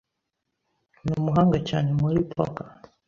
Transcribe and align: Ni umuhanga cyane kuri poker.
Ni 1.03 1.11
umuhanga 1.19 1.57
cyane 1.69 1.89
kuri 1.99 2.19
poker. 2.33 2.69